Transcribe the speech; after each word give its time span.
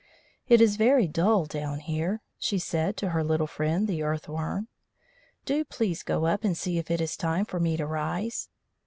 "It 0.47 0.61
is 0.61 0.77
very 0.77 1.07
dull 1.07 1.45
down 1.45 1.79
here," 1.79 2.23
she 2.39 2.57
said 2.57 2.97
to 2.97 3.09
her 3.09 3.23
little 3.23 3.45
friend, 3.45 3.87
the 3.87 4.01
Earth 4.01 4.27
worm. 4.27 4.67
"Do 5.45 5.63
please 5.63 6.01
go 6.01 6.25
up 6.25 6.43
and 6.43 6.57
see 6.57 6.79
if 6.79 6.89
it 6.89 6.99
is 7.01 7.15
time 7.15 7.45
for 7.45 7.59
me 7.59 7.77
to 7.77 7.85
rise." 7.85 8.49